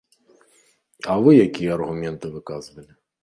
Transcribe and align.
А 1.11 1.17
вы 1.27 1.35
якія 1.45 1.75
аргументы 1.77 2.25
выказвалі? 2.39 2.89